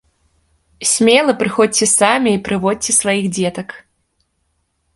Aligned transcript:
Смела 0.91 1.33
прыходзьце 1.41 1.85
самі 1.99 2.29
і 2.37 2.41
прыводзьце 2.49 2.91
сваіх 3.01 3.25
дзетак! 3.37 3.69